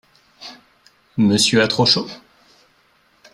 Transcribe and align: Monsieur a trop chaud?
Monsieur 1.17 1.61
a 1.61 1.67
trop 1.67 1.85
chaud? 1.85 2.07